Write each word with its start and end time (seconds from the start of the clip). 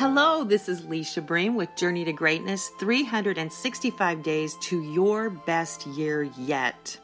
Hello, 0.00 0.44
this 0.44 0.66
is 0.66 0.80
Leisha 0.80 1.20
Bream 1.26 1.56
with 1.56 1.76
Journey 1.76 2.06
to 2.06 2.12
Greatness 2.14 2.70
365 2.78 4.22
Days 4.22 4.56
to 4.62 4.82
Your 4.82 5.28
Best 5.28 5.86
Year 5.88 6.22
Yet. 6.38 6.98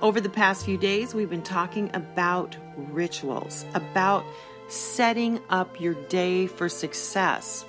Over 0.00 0.18
the 0.18 0.30
past 0.30 0.64
few 0.64 0.78
days, 0.78 1.12
we've 1.12 1.28
been 1.28 1.42
talking 1.42 1.90
about 1.92 2.56
rituals, 2.74 3.66
about 3.74 4.24
setting 4.68 5.40
up 5.50 5.78
your 5.78 5.92
day 6.08 6.46
for 6.46 6.70
success. 6.70 7.66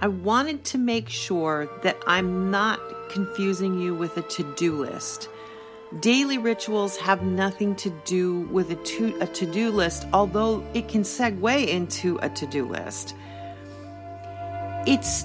I 0.00 0.06
wanted 0.06 0.62
to 0.66 0.78
make 0.78 1.08
sure 1.08 1.68
that 1.82 1.98
I'm 2.06 2.52
not 2.52 2.78
confusing 3.10 3.80
you 3.80 3.92
with 3.92 4.16
a 4.18 4.22
to 4.22 4.54
do 4.54 4.84
list. 4.84 5.28
Daily 5.98 6.38
rituals 6.38 6.96
have 6.98 7.24
nothing 7.24 7.74
to 7.76 7.90
do 8.04 8.42
with 8.42 8.70
a 8.70 8.76
to, 8.76 9.18
a 9.20 9.26
to-do 9.26 9.70
list, 9.72 10.06
although 10.12 10.64
it 10.72 10.86
can 10.86 11.02
segue 11.02 11.66
into 11.66 12.16
a 12.22 12.28
to-do 12.28 12.64
list. 12.68 13.16
It's 14.86 15.24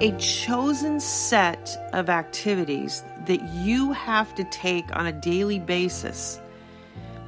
a 0.00 0.16
chosen 0.18 1.00
set 1.00 1.76
of 1.92 2.08
activities 2.08 3.02
that 3.26 3.42
you 3.52 3.92
have 3.92 4.32
to 4.36 4.44
take 4.44 4.94
on 4.94 5.06
a 5.06 5.12
daily 5.12 5.58
basis 5.58 6.40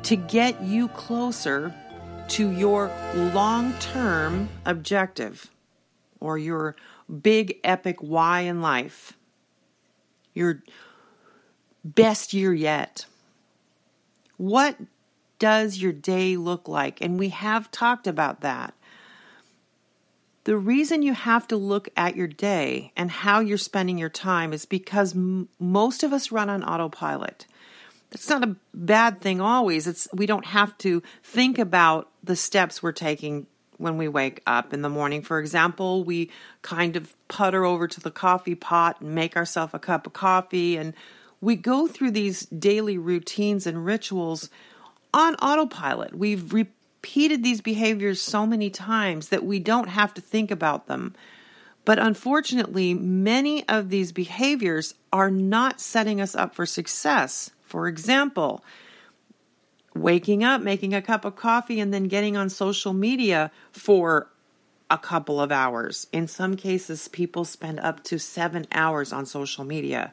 to 0.05 0.15
get 0.15 0.63
you 0.63 0.87
closer 0.89 1.75
to 2.29 2.51
your 2.53 2.93
long-term 3.35 4.49
objective 4.67 5.51
or 6.21 6.39
your 6.39 6.77
big 7.21 7.59
epic 7.65 7.97
why 8.01 8.43
in 8.43 8.63
life. 8.63 9.15
Your 10.33 10.63
best 11.85 12.33
year 12.33 12.53
yet. 12.53 13.07
What 14.37 14.77
does 15.39 15.79
your 15.79 15.93
day 15.93 16.37
look 16.37 16.69
like? 16.69 17.01
And 17.01 17.19
we 17.19 17.31
have 17.31 17.71
talked 17.71 18.07
about 18.07 18.41
that. 18.43 18.75
The 20.45 20.57
reason 20.57 21.03
you 21.03 21.15
have 21.15 21.47
to 21.49 21.57
look 21.57 21.89
at 21.97 22.17
your 22.17 22.27
day 22.27 22.93
and 22.97 23.11
how 23.11 23.41
you're 23.41 23.59
spending 23.59 23.99
your 23.99 24.09
time 24.09 24.53
is 24.53 24.65
because 24.65 25.15
m- 25.15 25.49
most 25.61 26.03
of 26.03 26.13
us 26.13 26.33
run 26.33 26.51
on 26.51 26.65
autopilot. 26.65 27.47
That's 28.11 28.29
not 28.29 28.45
a 28.45 28.57
bad 28.75 29.21
thing 29.21 29.41
always. 29.41 29.87
It's 29.87 30.09
we 30.13 30.27
don't 30.27 30.47
have 30.47 30.77
to 30.79 31.03
think 31.23 31.59
about 31.59 32.11
the 32.25 32.37
steps 32.37 32.83
we're 32.83 32.93
taking 32.93 33.47
when 33.79 33.97
we 33.97 34.07
wake 34.09 34.43
up 34.47 34.75
in 34.75 34.83
the 34.83 34.89
morning. 34.89 35.23
For 35.23 35.39
example, 35.39 36.05
we 36.05 36.31
kind 36.63 36.97
of 36.97 37.15
putter 37.29 37.65
over 37.65 37.89
to 37.89 38.01
the 38.01 38.11
coffee 38.11 38.55
pot 38.55 39.01
and 39.01 39.15
make 39.15 39.37
ourselves 39.37 39.75
a 39.75 39.79
cup 39.79 40.07
of 40.07 40.13
coffee 40.13 40.77
and 40.77 40.95
we 41.43 41.57
go 41.57 41.89
through 41.89 42.13
these 42.13 42.47
daily 42.47 42.97
routines 42.97 43.67
and 43.67 43.85
rituals 43.85 44.49
on 45.13 45.35
autopilot. 45.35 46.17
We've 46.17 46.53
repeated 46.53 47.43
these 47.43 47.61
behaviors 47.61 48.23
so 48.23 48.47
many 48.47 48.71
times 48.71 49.29
that 49.29 49.45
we 49.45 49.59
don't 49.59 49.89
have 49.89 50.15
to 50.15 50.21
think 50.21 50.53
about 50.53 50.87
them. 50.87 51.15
But 51.85 51.99
unfortunately, 51.99 52.95
many 52.95 53.69
of 53.69 53.91
these 53.91 54.13
behaviors 54.13 54.95
are 55.13 55.33
not 55.33 55.81
setting 55.81 56.21
us 56.21 56.37
up 56.37 56.55
for 56.55 56.65
success. 56.65 57.51
For 57.65 57.89
example, 57.89 58.65
waking 59.97 60.45
up, 60.45 60.63
making 60.63 60.95
a 60.95 61.03
cup 61.03 61.25
of 61.25 61.35
coffee, 61.35 61.81
and 61.81 61.93
then 61.93 62.05
getting 62.05 62.37
on 62.37 62.51
social 62.51 62.93
media 62.93 63.51
for 63.73 64.29
a 64.89 64.97
couple 64.97 65.41
of 65.41 65.51
hours. 65.51 66.07
In 66.13 66.29
some 66.29 66.55
cases, 66.55 67.09
people 67.09 67.45
spend 67.45 67.81
up 67.81 68.05
to 68.05 68.19
seven 68.21 68.65
hours 68.71 69.13
on 69.13 69.27
social 69.27 69.65
media 69.65 70.13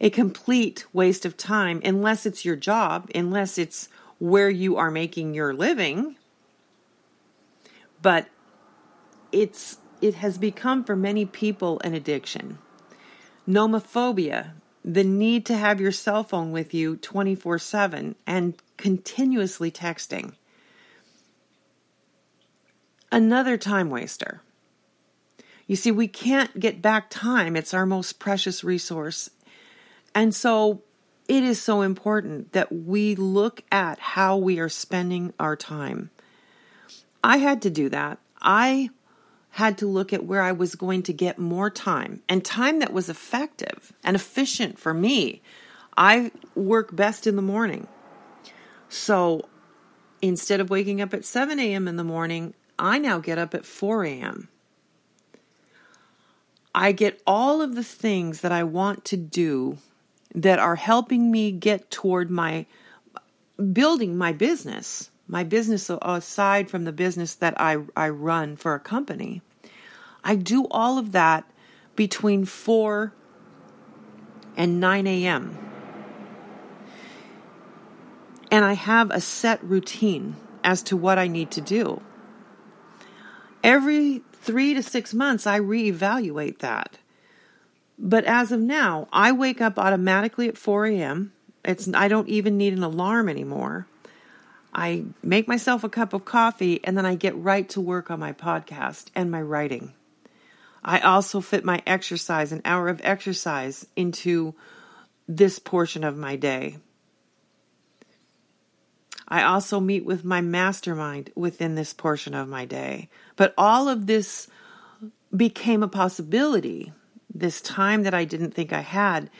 a 0.00 0.10
complete 0.10 0.86
waste 0.92 1.26
of 1.26 1.36
time 1.36 1.80
unless 1.84 2.24
it's 2.24 2.44
your 2.44 2.56
job, 2.56 3.10
unless 3.14 3.58
it's 3.58 3.88
where 4.18 4.50
you 4.50 4.76
are 4.76 4.90
making 4.90 5.34
your 5.34 5.52
living. 5.52 6.16
But 8.00 8.28
it's 9.32 9.78
it 10.00 10.14
has 10.14 10.38
become 10.38 10.84
for 10.84 10.96
many 10.96 11.26
people 11.26 11.80
an 11.84 11.94
addiction. 11.94 12.58
Nomophobia, 13.46 14.52
the 14.82 15.04
need 15.04 15.44
to 15.46 15.56
have 15.56 15.80
your 15.80 15.92
cell 15.92 16.24
phone 16.24 16.52
with 16.52 16.72
you 16.72 16.96
24/7 16.96 18.14
and 18.26 18.54
continuously 18.78 19.70
texting. 19.70 20.32
Another 23.12 23.58
time 23.58 23.90
waster. 23.90 24.40
You 25.66 25.76
see, 25.76 25.90
we 25.90 26.08
can't 26.08 26.58
get 26.58 26.80
back 26.80 27.10
time. 27.10 27.56
It's 27.56 27.74
our 27.74 27.84
most 27.84 28.18
precious 28.18 28.64
resource 28.64 29.30
and 30.14 30.34
so 30.34 30.82
it 31.28 31.44
is 31.44 31.62
so 31.62 31.82
important 31.82 32.52
that 32.52 32.72
we 32.72 33.14
look 33.14 33.62
at 33.70 33.98
how 34.00 34.36
we 34.36 34.58
are 34.58 34.68
spending 34.68 35.32
our 35.38 35.54
time. 35.54 36.10
I 37.22 37.36
had 37.36 37.62
to 37.62 37.70
do 37.70 37.88
that. 37.90 38.18
I 38.42 38.90
had 39.50 39.78
to 39.78 39.86
look 39.86 40.12
at 40.12 40.24
where 40.24 40.42
I 40.42 40.52
was 40.52 40.74
going 40.74 41.02
to 41.04 41.12
get 41.12 41.38
more 41.38 41.70
time 41.70 42.22
and 42.28 42.44
time 42.44 42.78
that 42.80 42.92
was 42.92 43.08
effective 43.08 43.92
and 44.02 44.16
efficient 44.16 44.78
for 44.78 44.94
me. 44.94 45.42
I 45.96 46.32
work 46.54 46.94
best 46.94 47.26
in 47.26 47.36
the 47.36 47.42
morning. 47.42 47.86
So 48.88 49.42
instead 50.22 50.60
of 50.60 50.70
waking 50.70 51.00
up 51.00 51.14
at 51.14 51.24
7 51.24 51.58
a.m. 51.58 51.86
in 51.88 51.96
the 51.96 52.04
morning, 52.04 52.54
I 52.78 52.98
now 52.98 53.18
get 53.18 53.38
up 53.38 53.54
at 53.54 53.64
4 53.64 54.04
a.m. 54.04 54.48
I 56.74 56.92
get 56.92 57.20
all 57.26 57.60
of 57.60 57.74
the 57.74 57.84
things 57.84 58.40
that 58.40 58.52
I 58.52 58.62
want 58.64 59.04
to 59.06 59.16
do 59.16 59.78
that 60.34 60.58
are 60.58 60.76
helping 60.76 61.30
me 61.30 61.52
get 61.52 61.90
toward 61.90 62.30
my 62.30 62.66
building 63.72 64.16
my 64.16 64.32
business, 64.32 65.10
my 65.26 65.44
business 65.44 65.90
aside 66.02 66.70
from 66.70 66.84
the 66.84 66.92
business 66.92 67.34
that 67.36 67.60
I, 67.60 67.78
I 67.96 68.08
run 68.08 68.56
for 68.56 68.74
a 68.74 68.80
company. 68.80 69.42
I 70.24 70.34
do 70.34 70.66
all 70.70 70.98
of 70.98 71.12
that 71.12 71.44
between 71.96 72.44
4 72.44 73.12
and 74.56 74.80
9 74.80 75.06
a.m. 75.06 75.58
And 78.50 78.64
I 78.64 78.72
have 78.72 79.10
a 79.10 79.20
set 79.20 79.62
routine 79.62 80.36
as 80.64 80.82
to 80.84 80.96
what 80.96 81.18
I 81.18 81.28
need 81.28 81.50
to 81.52 81.60
do. 81.60 82.02
Every 83.62 84.22
three 84.32 84.74
to 84.74 84.82
six 84.82 85.14
months, 85.14 85.46
I 85.46 85.60
reevaluate 85.60 86.58
that. 86.58 86.98
But 88.02 88.24
as 88.24 88.50
of 88.50 88.60
now, 88.60 89.08
I 89.12 89.30
wake 89.32 89.60
up 89.60 89.78
automatically 89.78 90.48
at 90.48 90.56
4 90.56 90.86
a.m. 90.86 91.32
It's 91.62 91.86
I 91.92 92.08
don't 92.08 92.30
even 92.30 92.56
need 92.56 92.72
an 92.72 92.82
alarm 92.82 93.28
anymore. 93.28 93.86
I 94.72 95.04
make 95.22 95.46
myself 95.46 95.84
a 95.84 95.90
cup 95.90 96.14
of 96.14 96.24
coffee 96.24 96.80
and 96.82 96.96
then 96.96 97.04
I 97.04 97.14
get 97.14 97.36
right 97.36 97.68
to 97.70 97.80
work 97.80 98.10
on 98.10 98.18
my 98.18 98.32
podcast 98.32 99.06
and 99.14 99.30
my 99.30 99.42
writing. 99.42 99.92
I 100.82 101.00
also 101.00 101.42
fit 101.42 101.62
my 101.62 101.82
exercise, 101.86 102.52
an 102.52 102.62
hour 102.64 102.88
of 102.88 103.02
exercise, 103.04 103.86
into 103.96 104.54
this 105.28 105.58
portion 105.58 106.02
of 106.02 106.16
my 106.16 106.36
day. 106.36 106.78
I 109.28 109.42
also 109.42 109.78
meet 109.78 110.06
with 110.06 110.24
my 110.24 110.40
mastermind 110.40 111.30
within 111.36 111.74
this 111.74 111.92
portion 111.92 112.32
of 112.32 112.48
my 112.48 112.64
day. 112.64 113.10
But 113.36 113.52
all 113.58 113.88
of 113.88 114.06
this 114.06 114.48
became 115.36 115.82
a 115.82 115.88
possibility 115.88 116.92
this 117.34 117.60
time 117.60 118.02
that 118.04 118.14
I 118.14 118.24
didn't 118.24 118.52
think 118.52 118.72
I 118.72 118.80
had, 118.80 119.30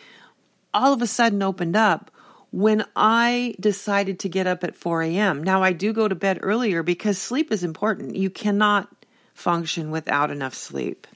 all 0.72 0.92
of 0.92 1.02
a 1.02 1.06
sudden 1.06 1.42
opened 1.42 1.76
up 1.76 2.10
when 2.50 2.84
I 2.96 3.54
decided 3.60 4.20
to 4.20 4.28
get 4.28 4.46
up 4.46 4.64
at 4.64 4.76
4 4.76 5.02
a.m. 5.02 5.42
Now, 5.42 5.62
I 5.62 5.72
do 5.72 5.92
go 5.92 6.08
to 6.08 6.14
bed 6.14 6.40
earlier 6.42 6.82
because 6.82 7.19
sleep 7.19 7.52
is 7.52 7.62
important. 7.62 8.16
You 8.16 8.31
cannot 8.31 8.88
function 9.34 9.90
without 9.90 10.31
enough 10.31 10.54
sleep. 10.54 11.06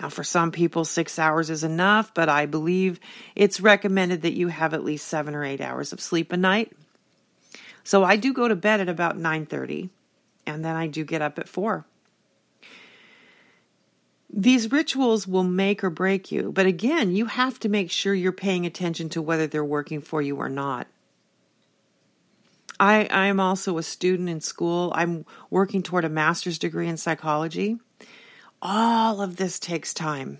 Now, 0.00 0.08
for 0.08 0.24
some 0.24 0.50
people, 0.50 0.84
six 0.84 1.18
hours 1.18 1.48
is 1.48 1.62
enough, 1.62 2.12
but 2.12 2.28
I 2.28 2.46
believe 2.46 2.98
it's 3.36 3.60
recommended 3.60 4.22
that 4.22 4.36
you 4.36 4.48
have 4.48 4.74
at 4.74 4.84
least 4.84 5.06
seven 5.06 5.34
or 5.34 5.44
eight 5.44 5.60
hours 5.60 5.92
of 5.92 6.00
sleep 6.00 6.32
a 6.32 6.36
night. 6.36 6.72
So 7.84 8.02
I 8.02 8.16
do 8.16 8.32
go 8.32 8.48
to 8.48 8.56
bed 8.56 8.80
at 8.80 8.88
about 8.88 9.16
9:30, 9.16 9.90
and 10.46 10.64
then 10.64 10.74
I 10.74 10.86
do 10.88 11.04
get 11.04 11.22
up 11.22 11.38
at 11.38 11.48
four. 11.48 11.84
These 14.32 14.72
rituals 14.72 15.28
will 15.28 15.44
make 15.44 15.84
or 15.84 15.90
break 15.90 16.32
you, 16.32 16.52
but 16.52 16.64
again, 16.64 17.14
you 17.14 17.26
have 17.26 17.58
to 17.60 17.68
make 17.68 17.90
sure 17.90 18.14
you're 18.14 18.32
paying 18.32 18.64
attention 18.64 19.10
to 19.10 19.20
whether 19.20 19.46
they're 19.46 19.64
working 19.64 20.00
for 20.00 20.22
you 20.22 20.36
or 20.36 20.48
not. 20.48 20.86
I, 22.80 23.06
I'm 23.10 23.38
also 23.38 23.78
a 23.78 23.82
student 23.82 24.28
in 24.28 24.40
school. 24.40 24.90
I'm 24.96 25.26
working 25.50 25.82
toward 25.82 26.04
a 26.04 26.08
master's 26.08 26.58
degree 26.58 26.88
in 26.88 26.96
psychology. 26.96 27.78
All 28.60 29.20
of 29.20 29.36
this 29.36 29.58
takes 29.58 29.92
time. 29.92 30.38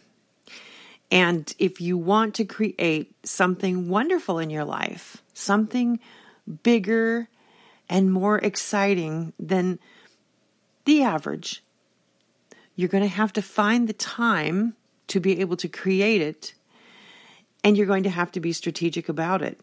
And 1.10 1.54
if 1.58 1.80
you 1.80 1.98
want 1.98 2.34
to 2.36 2.44
create 2.44 3.14
something 3.22 3.88
wonderful 3.88 4.38
in 4.38 4.48
your 4.48 4.64
life, 4.64 5.22
something 5.34 6.00
bigger 6.62 7.28
and 7.88 8.10
more 8.10 8.38
exciting 8.38 9.34
than 9.38 9.78
the 10.86 11.02
average, 11.02 11.62
you're 12.82 12.88
going 12.88 13.04
to 13.04 13.08
have 13.08 13.32
to 13.34 13.42
find 13.42 13.88
the 13.88 13.94
time 13.94 14.74
to 15.06 15.20
be 15.20 15.40
able 15.40 15.56
to 15.56 15.68
create 15.68 16.20
it, 16.20 16.52
and 17.64 17.76
you're 17.76 17.86
going 17.86 18.02
to 18.02 18.10
have 18.10 18.32
to 18.32 18.40
be 18.40 18.52
strategic 18.52 19.08
about 19.08 19.40
it. 19.40 19.60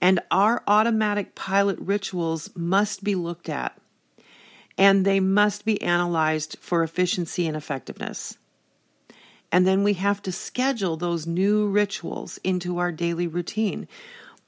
And 0.00 0.18
our 0.30 0.62
automatic 0.66 1.34
pilot 1.34 1.78
rituals 1.78 2.50
must 2.56 3.04
be 3.04 3.14
looked 3.14 3.48
at, 3.48 3.78
and 4.76 5.04
they 5.04 5.20
must 5.20 5.64
be 5.64 5.80
analyzed 5.82 6.56
for 6.60 6.82
efficiency 6.82 7.46
and 7.46 7.56
effectiveness. 7.56 8.36
And 9.52 9.66
then 9.66 9.84
we 9.84 9.92
have 9.94 10.22
to 10.22 10.32
schedule 10.32 10.96
those 10.96 11.26
new 11.26 11.68
rituals 11.68 12.38
into 12.42 12.78
our 12.78 12.90
daily 12.90 13.26
routine. 13.26 13.86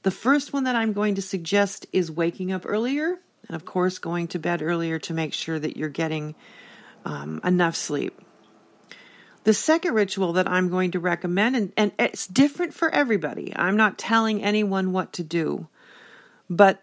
The 0.03 0.11
first 0.11 0.55
one 0.55 0.65
that 0.65 0.77
I'm 0.77 0.95
going 0.95 1.15
to 1.17 1.23
suggest 1.23 1.87
is 1.93 2.11
waking 2.11 2.53
up 2.53 2.63
earlier, 2.65 3.19
and 3.47 3.55
of 3.55 3.67
course, 3.67 3.99
going 3.99 4.29
to 4.29 4.39
bed 4.39 4.63
earlier 4.63 4.99
to 5.01 5.13
make 5.13 5.35
sure 5.35 5.59
that 5.59 5.77
you're 5.77 5.91
getting 5.91 6.35
um, 7.05 7.41
enough 7.45 7.77
sleep. 7.77 8.21
The 9.45 9.55
second 9.55 9.95
ritual 9.95 10.33
that 10.35 10.49
I'm 10.49 10.71
going 10.71 10.93
to 10.93 10.99
recommend, 10.99 11.55
and, 11.55 11.73
and 11.77 11.93
it's 11.99 12.27
different 12.27 12.73
for 12.73 12.89
everybody, 12.95 13.53
I'm 13.55 13.77
not 13.77 13.99
telling 13.99 14.43
anyone 14.43 14.93
what 14.93 15.13
to 15.15 15.23
do, 15.23 15.69
but 16.49 16.83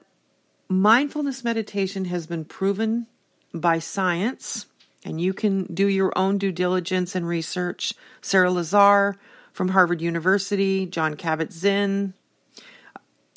mindfulness 0.70 1.44
meditation 1.44 2.06
has 2.06 2.28
been 2.28 2.46
proven 2.46 3.08
by 3.54 3.80
science, 3.80 4.68
and 5.04 5.20
you 5.20 5.34
can 5.34 5.64
do 5.74 5.88
your 5.88 6.14
own 6.16 6.38
due 6.38 6.52
diligence 6.52 7.16
and 7.16 7.28
research. 7.28 7.94
Sara 8.22 8.52
Lazar 8.52 9.18
from 9.54 9.70
Harvard 9.70 10.00
University, 10.00 10.86
Jon 10.86 11.16
Kabat-Zinn. 11.16 12.14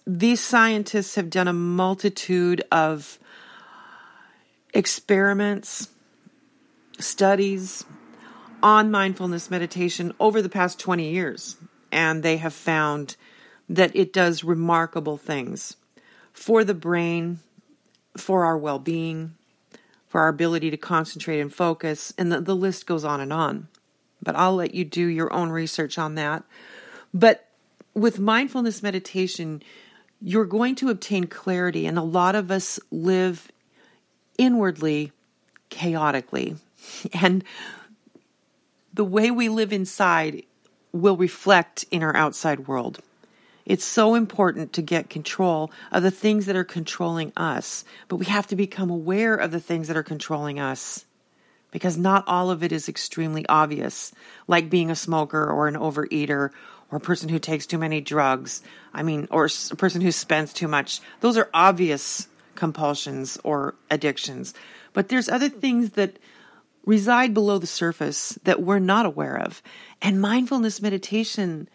These 0.07 0.41
scientists 0.41 1.15
have 1.15 1.31
done 1.31 1.49
a 1.49 1.55
multitude 1.55 2.63
of 2.71 3.19
experiments, 4.75 5.89
studies, 6.99 7.85
on 8.63 8.91
mindfulness 8.91 9.51
meditation 9.51 10.15
over 10.19 10.41
the 10.41 10.49
past 10.49 10.81
20 10.81 11.11
years, 11.11 11.57
and 11.93 12.23
they 12.23 12.39
have 12.39 12.55
found 12.55 13.15
that 13.69 13.95
it 13.95 14.11
does 14.11 14.43
remarkable 14.43 15.19
things 15.19 15.77
for 16.33 16.65
the 16.65 16.75
brain, 16.75 17.41
for 18.17 18.45
our 18.45 18.57
well 18.57 18.79
being, 18.79 19.35
for 20.09 20.23
our 20.23 20.29
ability 20.29 20.71
to 20.71 20.79
concentrate 20.79 21.41
and 21.41 21.53
focus, 21.53 22.15
and 22.17 22.33
the, 22.33 22.41
the 22.41 22.57
list 22.57 22.87
goes 22.87 23.05
on 23.05 23.21
and 23.21 23.33
on. 23.33 23.69
But 24.23 24.35
I'll 24.35 24.57
let 24.57 24.75
you 24.75 24.85
do 24.85 25.07
your 25.07 25.31
own 25.33 25.51
research 25.51 25.99
on 25.99 26.15
that. 26.15 26.43
But 27.13 27.49
with 27.93 28.19
mindfulness 28.19 28.83
meditation, 28.83 29.63
you're 30.23 30.47
going 30.47 30.75
to 30.77 30.89
obtain 30.89 31.27
clarity, 31.27 31.87
and 31.87 31.99
a 31.99 32.03
lot 32.03 32.35
of 32.35 32.51
us 32.51 32.81
live 32.91 33.53
inwardly 34.39 35.13
chaotically. 35.69 36.57
And 37.13 37.45
the 38.93 39.05
way 39.05 39.31
we 39.31 39.49
live 39.49 39.73
inside 39.73 40.45
will 40.93 41.17
reflect 41.17 41.85
in 41.91 42.03
our 42.03 42.15
outside 42.17 42.69
world. 42.69 43.01
It's 43.67 43.85
so 43.85 44.15
important 44.15 44.75
to 44.75 44.83
get 44.83 45.09
control 45.09 45.71
of 45.91 46.03
the 46.03 46.11
things 46.11 46.47
that 46.47 46.57
are 46.57 46.65
controlling 46.65 47.33
us, 47.37 47.85
but 48.09 48.17
we 48.17 48.27
have 48.27 48.47
to 48.49 48.57
become 48.57 48.91
aware 48.91 49.35
of 49.35 49.51
the 49.51 49.61
things 49.61 49.89
that 49.89 49.97
are 49.97 50.03
controlling 50.03 50.61
us 50.61 51.05
because 51.75 51.97
not 51.97 52.23
all 52.29 52.51
of 52.51 52.63
it 52.63 52.71
is 52.71 52.89
extremely 52.89 53.45
obvious, 53.49 54.13
like 54.47 54.71
being 54.71 54.93
a 54.93 54.95
smoker 54.95 55.51
or 55.51 55.67
an 55.67 55.75
overeater 55.75 56.51
or 56.91 56.99
a 56.99 57.01
person 57.01 57.29
who 57.29 57.41
takes 57.41 57.67
too 57.67 57.79
many 57.79 58.01
drugs. 58.01 58.63
I 58.93 59.03
mean, 59.03 59.27
or 59.33 59.47
a 59.47 59.77
person 59.77 60.01
who 60.01 60.13
spends 60.13 60.53
too 60.53 60.69
much. 60.69 61.01
Those 61.21 61.37
are 61.37 61.51
obvious 61.53 62.29
compulsions 62.55 63.39
or 63.43 63.75
addictions. 63.91 64.55
But 64.93 65.09
there's 65.09 65.29
other 65.29 65.49
things 65.49 65.91
that 65.91 66.17
reside 66.85 67.35
below 67.35 67.59
the 67.59 67.67
surface 67.67 68.39
that 68.45 68.63
we're 68.63 68.79
not 68.79 69.07
aware 69.07 69.39
of. 69.39 69.63
And 70.03 70.21
mindfulness 70.21 70.83
meditation 70.83 71.69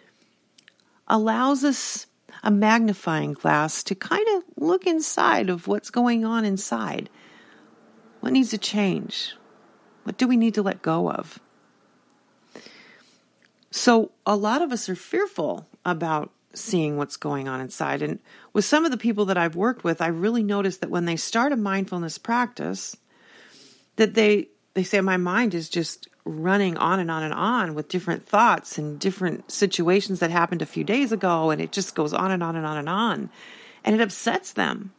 allows 1.07 1.63
us 1.63 2.05
a 2.43 2.51
magnifying 2.51 3.33
glass 3.33 3.83
to 3.83 3.95
kind 3.95 4.25
of 4.35 4.43
look 4.55 4.85
inside 4.85 5.49
of 5.49 5.67
what's 5.67 5.89
going 5.89 6.23
on 6.23 6.45
inside. 6.45 7.09
What 8.19 8.33
needs 8.33 8.51
to 8.51 8.57
change? 8.57 9.35
What 10.03 10.17
do 10.17 10.27
we 10.27 10.37
need 10.37 10.53
to 10.55 10.61
let 10.61 10.81
go 10.81 11.09
of? 11.09 11.39
So, 13.71 14.11
a 14.25 14.35
lot 14.35 14.61
of 14.61 14.71
us 14.71 14.89
are 14.89 14.95
fearful 14.95 15.67
about 15.85 16.31
seeing 16.53 16.97
what's 16.97 17.17
going 17.17 17.47
on 17.47 17.61
inside. 17.61 18.01
And 18.01 18.19
with 18.53 18.65
some 18.65 18.83
of 18.83 18.91
the 18.91 18.97
people 18.97 19.25
that 19.25 19.37
I've 19.37 19.55
worked 19.55 19.83
with, 19.83 20.01
I 20.01 20.07
really 20.07 20.41
noticed 20.41 20.81
that 20.81 20.89
when 20.89 21.05
they 21.05 21.15
start 21.15 21.51
a 21.51 21.57
mindfulness 21.57 22.17
practice, 22.17 22.97
that 23.97 24.15
they 24.15 24.49
they 24.79 24.83
say 24.83 25.01
my 25.01 25.17
mind 25.17 25.53
is 25.53 25.67
just 25.67 26.07
running 26.23 26.77
on 26.77 27.01
and 27.01 27.11
on 27.11 27.21
and 27.21 27.33
on 27.33 27.75
with 27.75 27.89
different 27.89 28.25
thoughts 28.25 28.77
and 28.77 28.97
different 28.97 29.51
situations 29.51 30.21
that 30.21 30.31
happened 30.31 30.61
a 30.61 30.65
few 30.65 30.85
days 30.85 31.11
ago 31.11 31.49
and 31.49 31.59
it 31.59 31.73
just 31.73 31.95
goes 31.95 32.13
on 32.13 32.31
and 32.31 32.41
on 32.41 32.55
and 32.55 32.65
on 32.65 32.77
and 32.77 32.87
on 32.87 33.29
and 33.83 33.93
it 33.93 33.99
upsets 33.99 34.53
them. 34.53 34.93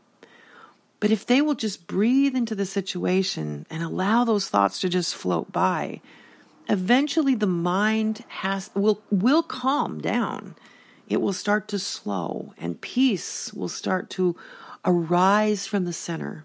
But 0.99 1.11
if 1.11 1.25
they 1.25 1.41
will 1.41 1.55
just 1.55 1.87
breathe 1.87 2.37
into 2.37 2.55
the 2.55 2.67
situation 2.67 3.65
and 3.71 3.82
allow 3.82 4.25
those 4.25 4.50
thoughts 4.50 4.81
to 4.81 4.91
just 4.91 5.15
float 5.15 5.50
by 5.50 6.03
eventually 6.69 7.35
the 7.35 7.47
mind 7.47 8.23
has 8.29 8.69
will 8.75 9.00
will 9.11 9.43
calm 9.43 9.99
down. 9.99 10.56
It 11.09 11.23
will 11.23 11.33
start 11.33 11.69
to 11.69 11.79
slow 11.79 12.53
and 12.59 12.79
peace 12.83 13.50
will 13.55 13.71
start 13.71 14.11
to 14.11 14.37
arise 14.85 15.67
from 15.67 15.87
the 15.87 15.94
center. 15.94 16.44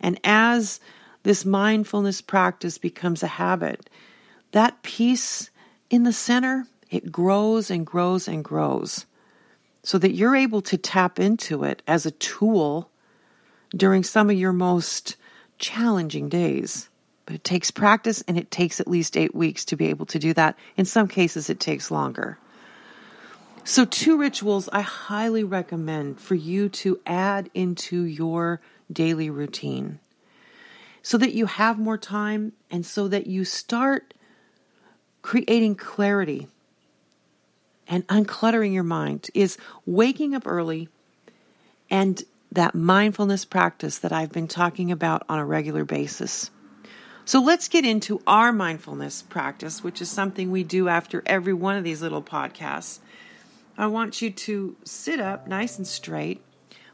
And 0.00 0.20
as 0.22 0.78
this 1.22 1.44
mindfulness 1.44 2.20
practice 2.20 2.78
becomes 2.78 3.22
a 3.22 3.28
habit, 3.28 3.90
that 4.52 4.82
peace 4.82 5.50
in 5.90 6.04
the 6.04 6.12
center, 6.12 6.66
it 6.90 7.12
grows 7.12 7.70
and 7.70 7.86
grows 7.86 8.26
and 8.26 8.44
grows 8.44 9.06
so 9.82 9.98
that 9.98 10.12
you're 10.12 10.36
able 10.36 10.62
to 10.62 10.76
tap 10.76 11.18
into 11.18 11.64
it 11.64 11.82
as 11.86 12.04
a 12.06 12.10
tool 12.12 12.90
during 13.74 14.02
some 14.02 14.30
of 14.30 14.36
your 14.36 14.52
most 14.52 15.16
challenging 15.58 16.28
days. 16.28 16.88
But 17.26 17.36
it 17.36 17.44
takes 17.44 17.70
practice 17.70 18.22
and 18.26 18.36
it 18.36 18.50
takes 18.50 18.80
at 18.80 18.88
least 18.88 19.16
eight 19.16 19.34
weeks 19.34 19.64
to 19.66 19.76
be 19.76 19.86
able 19.86 20.06
to 20.06 20.18
do 20.18 20.34
that. 20.34 20.58
In 20.76 20.84
some 20.84 21.06
cases, 21.06 21.48
it 21.48 21.60
takes 21.60 21.90
longer. 21.90 22.38
So, 23.62 23.84
two 23.84 24.16
rituals 24.16 24.68
I 24.72 24.80
highly 24.80 25.44
recommend 25.44 26.18
for 26.18 26.34
you 26.34 26.70
to 26.70 26.98
add 27.06 27.50
into 27.54 28.02
your 28.02 28.60
daily 28.90 29.30
routine 29.30 30.00
so 31.02 31.18
that 31.18 31.32
you 31.32 31.46
have 31.46 31.78
more 31.78 31.98
time 31.98 32.52
and 32.70 32.84
so 32.84 33.08
that 33.08 33.26
you 33.26 33.44
start 33.44 34.14
creating 35.22 35.74
clarity 35.74 36.48
and 37.88 38.06
uncluttering 38.06 38.72
your 38.72 38.84
mind 38.84 39.28
is 39.34 39.58
waking 39.84 40.34
up 40.34 40.46
early 40.46 40.88
and 41.90 42.22
that 42.52 42.74
mindfulness 42.74 43.44
practice 43.44 43.98
that 43.98 44.12
I've 44.12 44.32
been 44.32 44.48
talking 44.48 44.90
about 44.90 45.24
on 45.28 45.38
a 45.38 45.44
regular 45.44 45.84
basis. 45.84 46.50
So 47.24 47.40
let's 47.40 47.68
get 47.68 47.84
into 47.84 48.22
our 48.26 48.52
mindfulness 48.52 49.22
practice, 49.22 49.84
which 49.84 50.00
is 50.00 50.10
something 50.10 50.50
we 50.50 50.64
do 50.64 50.88
after 50.88 51.22
every 51.26 51.52
one 51.52 51.76
of 51.76 51.84
these 51.84 52.02
little 52.02 52.22
podcasts. 52.22 52.98
I 53.78 53.86
want 53.86 54.20
you 54.20 54.30
to 54.30 54.76
sit 54.84 55.20
up 55.20 55.46
nice 55.46 55.78
and 55.78 55.86
straight 55.86 56.42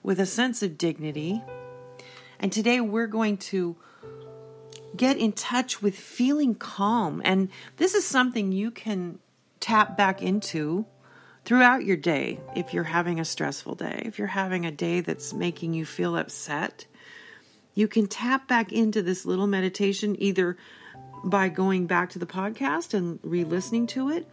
with 0.03 0.21
a 0.21 0.27
sense 0.27 0.63
of 0.63 0.79
dignity. 0.79 1.43
And 2.39 2.53
today 2.53 2.81
we're 2.81 3.07
going 3.07 3.39
to 3.39 3.77
get 4.97 5.17
in 5.17 5.33
touch 5.33 5.83
with 5.83 5.97
feeling 5.97 6.55
calm. 6.55 7.23
And 7.25 7.49
this 7.77 7.95
is 7.95 8.05
something 8.05 8.53
you 8.53 8.71
can 8.71 9.19
tap 9.61 9.97
back 9.97 10.23
into 10.23 10.87
throughout 11.45 11.85
your 11.85 11.97
day 11.97 12.41
if 12.55 12.75
you're 12.75 12.85
having 12.85 13.21
a 13.21 13.25
stressful 13.25 13.77
day, 13.77 14.03
if 14.05 14.19
you're 14.19 14.29
having 14.29 14.67
a 14.67 14.71
day 14.71 15.01
that's 15.01 15.33
making 15.33 15.75
you 15.75 15.87
feel 15.87 16.17
upset. 16.17 16.87
You 17.75 17.89
can 17.89 18.07
tap 18.07 18.49
back 18.49 18.73
into 18.73 19.03
this 19.03 19.25
little 19.25 19.47
meditation 19.47 20.17
either 20.19 20.57
by 21.25 21.49
going 21.49 21.87
back 21.87 22.11
to 22.11 22.19
the 22.19 22.27
podcast 22.27 22.95
and 22.95 23.19
re 23.23 23.45
listening 23.45 23.87
to 23.89 24.11
it, 24.11 24.27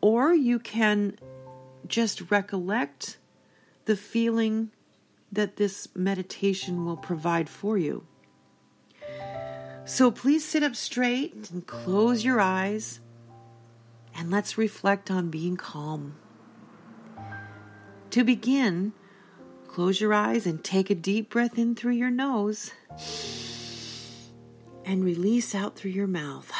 or 0.00 0.34
you 0.34 0.58
can 0.58 1.18
just 1.86 2.30
recollect 2.30 3.18
the 3.84 3.96
feeling 3.96 4.70
that 5.32 5.56
this 5.56 5.88
meditation 5.94 6.84
will 6.84 6.96
provide 6.96 7.48
for 7.48 7.78
you. 7.78 8.06
So 9.84 10.10
please 10.10 10.44
sit 10.44 10.62
up 10.62 10.76
straight 10.76 11.50
and 11.50 11.66
close 11.66 12.24
your 12.24 12.40
eyes 12.40 13.00
and 14.14 14.30
let's 14.30 14.56
reflect 14.56 15.10
on 15.10 15.28
being 15.28 15.56
calm. 15.56 16.14
To 18.10 18.22
begin, 18.22 18.92
close 19.66 20.00
your 20.00 20.14
eyes 20.14 20.46
and 20.46 20.62
take 20.62 20.90
a 20.90 20.94
deep 20.94 21.30
breath 21.30 21.58
in 21.58 21.74
through 21.74 21.92
your 21.92 22.10
nose 22.10 22.72
and 24.84 25.04
release 25.04 25.54
out 25.54 25.76
through 25.76 25.92
your 25.92 26.06
mouth. 26.06 26.52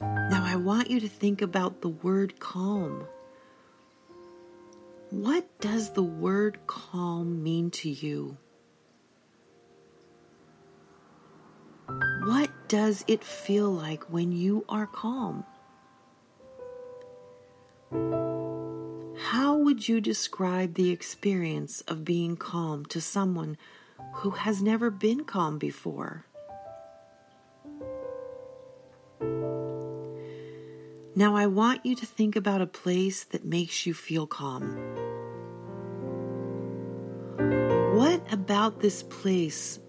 Now, 0.00 0.44
I 0.44 0.56
want 0.56 0.90
you 0.90 1.00
to 1.00 1.08
think 1.08 1.42
about 1.42 1.82
the 1.82 1.88
word 1.88 2.38
calm. 2.38 3.06
What 5.10 5.60
does 5.60 5.92
the 5.92 6.02
word 6.02 6.58
calm 6.66 7.42
mean 7.42 7.70
to 7.72 7.90
you? 7.90 8.38
Does 12.68 13.02
it 13.08 13.24
feel 13.24 13.70
like 13.70 14.04
when 14.04 14.30
you 14.30 14.64
are 14.68 14.86
calm? 14.86 15.44
How 19.16 19.56
would 19.56 19.88
you 19.88 20.00
describe 20.00 20.74
the 20.74 20.90
experience 20.90 21.80
of 21.82 22.04
being 22.04 22.36
calm 22.36 22.84
to 22.86 23.00
someone 23.00 23.56
who 24.16 24.30
has 24.30 24.62
never 24.62 24.90
been 24.90 25.24
calm 25.24 25.58
before? 25.58 26.26
Now, 31.16 31.34
I 31.34 31.46
want 31.46 31.84
you 31.84 31.96
to 31.96 32.06
think 32.06 32.36
about 32.36 32.60
a 32.60 32.66
place 32.66 33.24
that 33.24 33.44
makes 33.44 33.86
you 33.86 33.94
feel 33.94 34.26
calm. 34.26 34.76
What 37.96 38.22
about 38.32 38.80
this 38.80 39.02
place 39.02 39.80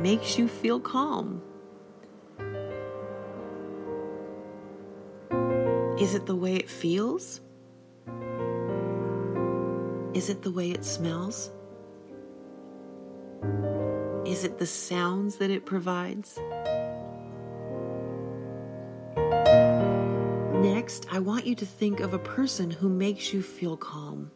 makes 0.00 0.36
you 0.36 0.48
feel 0.48 0.80
calm? 0.80 1.42
Is 6.00 6.14
it 6.14 6.24
the 6.24 6.34
way 6.34 6.54
it 6.54 6.70
feels? 6.70 7.42
Is 10.14 10.30
it 10.30 10.40
the 10.40 10.50
way 10.50 10.70
it 10.70 10.82
smells? 10.82 11.50
Is 14.24 14.44
it 14.44 14.58
the 14.58 14.64
sounds 14.64 15.36
that 15.36 15.50
it 15.50 15.66
provides? 15.66 16.38
Next, 20.62 21.06
I 21.12 21.18
want 21.18 21.46
you 21.46 21.54
to 21.56 21.66
think 21.66 22.00
of 22.00 22.14
a 22.14 22.18
person 22.18 22.70
who 22.70 22.88
makes 22.88 23.34
you 23.34 23.42
feel 23.42 23.76
calm. 23.76 24.30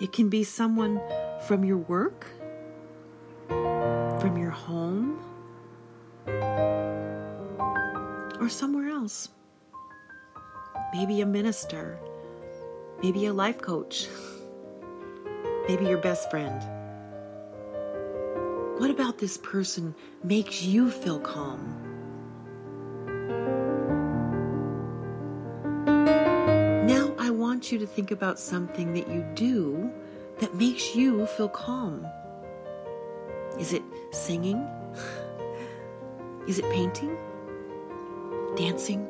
It 0.00 0.12
can 0.12 0.30
be 0.30 0.42
someone 0.42 1.00
from 1.46 1.64
your 1.64 1.78
work, 1.78 2.26
from 3.48 4.36
your 4.36 4.50
home, 4.50 5.20
or 8.42 8.48
somewhere 8.48 8.88
else. 8.88 9.28
Maybe 10.92 11.20
a 11.20 11.26
minister, 11.26 11.96
maybe 13.00 13.26
a 13.26 13.32
life 13.32 13.60
coach, 13.60 14.08
maybe 15.68 15.84
your 15.84 15.98
best 15.98 16.28
friend. 16.28 16.60
What 18.80 18.90
about 18.90 19.18
this 19.18 19.36
person 19.38 19.94
makes 20.24 20.60
you 20.60 20.90
feel 20.90 21.20
calm? 21.20 21.60
Now 26.84 27.14
I 27.20 27.30
want 27.30 27.70
you 27.70 27.78
to 27.78 27.86
think 27.86 28.10
about 28.10 28.40
something 28.40 28.92
that 28.94 29.08
you 29.08 29.24
do 29.36 29.88
that 30.40 30.56
makes 30.56 30.96
you 30.96 31.26
feel 31.26 31.48
calm. 31.48 32.04
Is 33.56 33.72
it 33.72 33.84
singing? 34.10 34.66
Is 36.48 36.58
it 36.58 36.68
painting? 36.72 37.16
Dancing? 38.56 39.08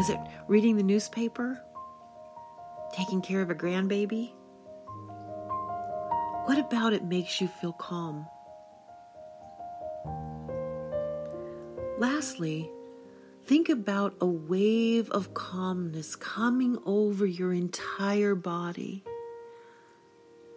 Is 0.00 0.10
it 0.10 0.18
reading 0.48 0.76
the 0.76 0.82
newspaper? 0.82 1.62
Taking 2.92 3.22
care 3.22 3.40
of 3.40 3.50
a 3.50 3.54
grandbaby? 3.54 4.32
What 6.46 6.58
about 6.58 6.92
it 6.92 7.04
makes 7.04 7.40
you 7.40 7.46
feel 7.46 7.72
calm? 7.72 8.26
Lastly, 11.98 12.68
think 13.44 13.68
about 13.68 14.14
a 14.20 14.26
wave 14.26 15.08
of 15.10 15.34
calmness 15.34 16.16
coming 16.16 16.78
over 16.84 17.24
your 17.24 17.52
entire 17.52 18.34
body. 18.34 19.04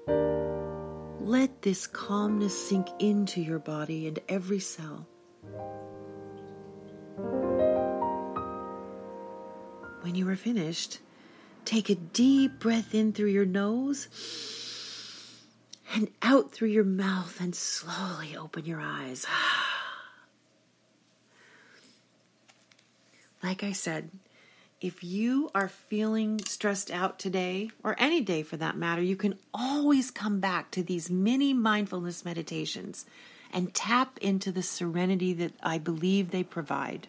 Let 0.08 1.62
this 1.62 1.86
calmness 1.86 2.68
sink 2.68 2.88
into 2.98 3.42
your 3.42 3.60
body 3.60 4.08
and 4.08 4.20
every 4.28 4.60
cell. 4.60 5.08
When 10.06 10.14
you 10.14 10.30
are 10.30 10.36
finished, 10.36 11.00
take 11.66 11.90
a 11.90 11.96
deep 11.96 12.60
breath 12.60 12.94
in 12.94 13.12
through 13.12 13.30
your 13.30 13.44
nose 13.44 14.08
and 15.96 16.10
out 16.22 16.52
through 16.52 16.68
your 16.68 16.84
mouth 16.84 17.42
and 17.42 17.56
slowly 17.56 18.38
open 18.38 18.66
your 18.66 18.80
eyes. 18.80 19.26
Like 23.42 23.64
I 23.64 23.72
said, 23.72 24.12
if 24.80 25.04
you 25.04 25.50
are 25.56 25.70
feeling 25.70 26.40
stressed 26.46 26.92
out 26.92 27.18
today, 27.18 27.72
or 27.84 27.96
any 27.98 28.22
day 28.22 28.44
for 28.44 28.58
that 28.58 28.78
matter, 28.78 29.02
you 29.02 29.16
can 29.16 29.40
always 29.56 30.12
come 30.12 30.40
back 30.40 30.70
to 30.72 30.84
these 30.84 31.10
mini 31.10 31.52
mindfulness 31.52 32.24
meditations 32.24 33.06
and 33.52 33.74
tap 33.74 34.20
into 34.20 34.52
the 34.52 34.64
serenity 34.64 35.34
that 35.34 35.54
I 35.64 35.80
believe 35.80 36.30
they 36.30 36.44
provide. 36.44 37.08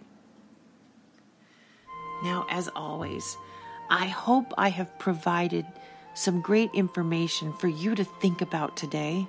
Now, 2.22 2.46
as 2.48 2.68
always, 2.74 3.36
I 3.90 4.06
hope 4.06 4.52
I 4.56 4.70
have 4.70 4.98
provided 4.98 5.66
some 6.14 6.40
great 6.40 6.70
information 6.72 7.52
for 7.52 7.68
you 7.68 7.94
to 7.94 8.04
think 8.04 8.40
about 8.40 8.76
today. 8.76 9.28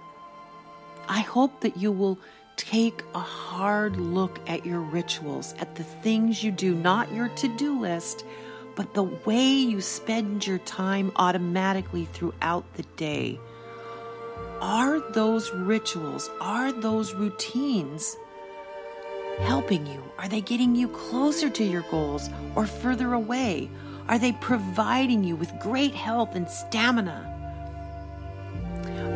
I 1.10 1.20
hope 1.20 1.62
that 1.62 1.78
you 1.78 1.92
will 1.92 2.18
take 2.56 3.04
a 3.14 3.20
hard 3.20 3.98
look 3.98 4.40
at 4.48 4.66
your 4.66 4.80
rituals, 4.80 5.54
at 5.60 5.76
the 5.76 5.84
things 5.84 6.44
you 6.44 6.52
do, 6.52 6.74
not 6.74 7.12
your 7.14 7.28
to 7.30 7.48
do 7.48 7.80
list, 7.80 8.26
but 8.76 8.94
the 8.94 9.04
way 9.04 9.54
you 9.54 9.82
spend 9.82 10.46
your 10.48 10.60
time 10.60 11.12
automatically 11.16 12.06
throughout 12.06 12.66
the 12.76 12.84
day. 12.96 13.40
Are 14.60 15.00
those 15.12 15.52
rituals, 15.52 16.30
are 16.42 16.72
those 16.72 17.14
routines 17.14 18.18
helping 19.40 19.86
you? 19.86 20.04
Are 20.18 20.28
they 20.28 20.42
getting 20.42 20.76
you 20.76 20.88
closer 20.88 21.50
to 21.50 21.64
your 21.64 21.84
goals 21.84 22.30
or 22.56 22.66
further 22.66 23.14
away? 23.14 23.70
Are 24.08 24.20
they 24.20 24.32
providing 24.34 25.24
you 25.24 25.36
with 25.36 25.52
great 25.60 25.94
health 25.94 26.36
and 26.36 26.50
stamina? 26.50 27.34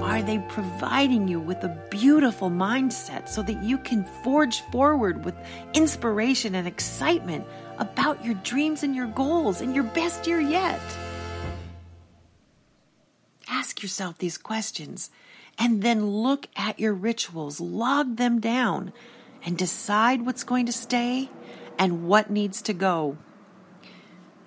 Are 0.01 0.21
they 0.21 0.39
providing 0.49 1.27
you 1.27 1.39
with 1.39 1.63
a 1.63 1.87
beautiful 1.89 2.49
mindset 2.49 3.29
so 3.29 3.43
that 3.43 3.63
you 3.63 3.77
can 3.77 4.03
forge 4.23 4.61
forward 4.71 5.23
with 5.23 5.35
inspiration 5.73 6.55
and 6.55 6.67
excitement 6.67 7.45
about 7.77 8.25
your 8.25 8.33
dreams 8.35 8.83
and 8.83 8.95
your 8.95 9.07
goals 9.07 9.61
and 9.61 9.73
your 9.75 9.83
best 9.83 10.27
year 10.27 10.41
yet? 10.41 10.81
Ask 13.47 13.83
yourself 13.83 14.17
these 14.17 14.37
questions 14.37 15.11
and 15.57 15.81
then 15.81 16.05
look 16.05 16.47
at 16.55 16.79
your 16.79 16.93
rituals, 16.93 17.59
log 17.59 18.17
them 18.17 18.39
down, 18.39 18.91
and 19.43 19.57
decide 19.57 20.25
what's 20.25 20.43
going 20.43 20.65
to 20.65 20.71
stay 20.71 21.29
and 21.77 22.07
what 22.07 22.29
needs 22.29 22.61
to 22.63 22.73
go. 22.73 23.17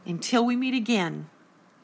Until 0.07 0.45
we 0.45 0.57
meet 0.57 0.75
again, 0.75 1.29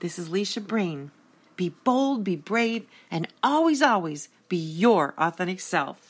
this 0.00 0.18
is 0.18 0.28
Leisha 0.28 0.64
Breen. 0.64 1.10
Be 1.56 1.70
bold, 1.70 2.24
be 2.24 2.36
brave, 2.36 2.86
and 3.10 3.28
always, 3.42 3.82
always 3.82 4.28
be 4.48 4.56
your 4.56 5.14
authentic 5.18 5.60
self. 5.60 6.09